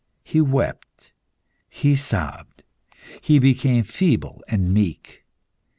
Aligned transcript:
He 0.23 0.41
wept, 0.41 1.13
he 1.69 1.95
sobbed. 1.95 2.63
He 3.21 3.37
became 3.37 3.83
feeble 3.83 4.43
and 4.47 4.73
meek. 4.73 5.25